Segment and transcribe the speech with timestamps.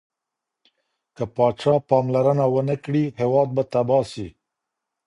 [1.15, 4.27] که پاچا پاملرنه ونه کړي، هیواد به تباه سي.